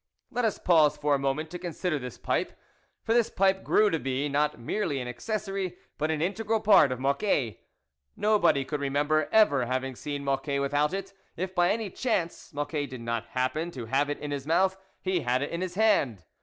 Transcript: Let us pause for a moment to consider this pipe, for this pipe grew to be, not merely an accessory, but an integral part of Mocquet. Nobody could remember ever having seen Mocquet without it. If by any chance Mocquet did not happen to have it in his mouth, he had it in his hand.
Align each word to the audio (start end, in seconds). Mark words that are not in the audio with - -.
Let 0.31 0.45
us 0.45 0.57
pause 0.57 0.97
for 0.97 1.13
a 1.13 1.19
moment 1.19 1.51
to 1.51 1.59
consider 1.59 1.99
this 1.99 2.17
pipe, 2.17 2.53
for 3.03 3.13
this 3.13 3.29
pipe 3.29 3.63
grew 3.63 3.91
to 3.91 3.99
be, 3.99 4.27
not 4.29 4.59
merely 4.59 4.99
an 4.99 5.07
accessory, 5.07 5.77
but 5.99 6.09
an 6.09 6.23
integral 6.23 6.59
part 6.59 6.91
of 6.91 6.99
Mocquet. 6.99 7.59
Nobody 8.17 8.65
could 8.65 8.79
remember 8.79 9.29
ever 9.31 9.67
having 9.67 9.95
seen 9.95 10.23
Mocquet 10.25 10.59
without 10.59 10.91
it. 10.91 11.13
If 11.37 11.53
by 11.53 11.69
any 11.69 11.91
chance 11.91 12.51
Mocquet 12.51 12.89
did 12.89 13.01
not 13.01 13.27
happen 13.27 13.69
to 13.73 13.85
have 13.85 14.09
it 14.09 14.17
in 14.17 14.31
his 14.31 14.47
mouth, 14.47 14.75
he 15.03 15.19
had 15.19 15.43
it 15.43 15.51
in 15.51 15.61
his 15.61 15.75
hand. 15.75 16.23